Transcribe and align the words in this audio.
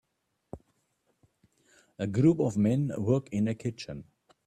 A 1.99 2.07
group 2.07 2.39
of 2.39 2.57
men 2.57 2.91
work 2.97 3.29
in 3.31 3.47
a 3.47 3.53
kitchen. 3.53 4.05